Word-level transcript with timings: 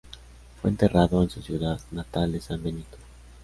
Fue 0.59 0.71
enterrado 0.71 1.21
en 1.21 1.29
su 1.29 1.43
ciudad 1.43 1.79
natal 1.91 2.31
de 2.31 2.41
San 2.41 2.63
Benito. 2.63 2.97